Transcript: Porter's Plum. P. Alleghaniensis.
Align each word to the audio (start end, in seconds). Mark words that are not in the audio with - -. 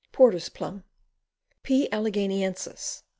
Porter's 0.11 0.49
Plum. 0.49 0.83
P. 1.61 1.87
Alleghaniensis. 1.91 3.03